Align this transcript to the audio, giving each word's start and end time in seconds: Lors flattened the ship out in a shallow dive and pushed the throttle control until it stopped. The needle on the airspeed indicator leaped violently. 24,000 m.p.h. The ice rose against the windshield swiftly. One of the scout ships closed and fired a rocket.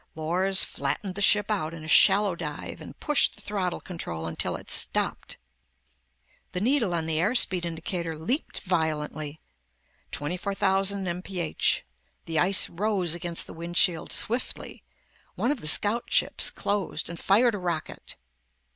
Lors 0.15 0.63
flattened 0.63 1.13
the 1.13 1.21
ship 1.21 1.51
out 1.51 1.75
in 1.75 1.83
a 1.83 1.87
shallow 1.87 2.35
dive 2.35 2.81
and 2.81 2.99
pushed 2.99 3.35
the 3.35 3.41
throttle 3.41 3.79
control 3.79 4.25
until 4.25 4.55
it 4.55 4.67
stopped. 4.67 5.37
The 6.53 6.59
needle 6.59 6.95
on 6.95 7.05
the 7.05 7.17
airspeed 7.19 7.65
indicator 7.65 8.17
leaped 8.17 8.61
violently. 8.61 9.41
24,000 10.09 11.07
m.p.h. 11.07 11.85
The 12.25 12.39
ice 12.39 12.67
rose 12.67 13.13
against 13.13 13.45
the 13.45 13.53
windshield 13.53 14.11
swiftly. 14.11 14.83
One 15.35 15.51
of 15.51 15.61
the 15.61 15.67
scout 15.67 16.05
ships 16.11 16.49
closed 16.49 17.07
and 17.07 17.19
fired 17.19 17.53
a 17.53 17.59
rocket. 17.59 18.15